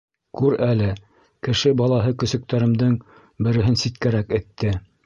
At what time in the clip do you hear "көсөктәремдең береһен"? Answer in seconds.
2.25-3.81